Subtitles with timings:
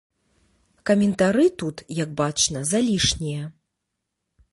[0.89, 3.43] Каментары тут, як бачна, залішнія.